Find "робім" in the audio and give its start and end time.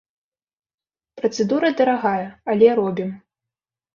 2.83-3.13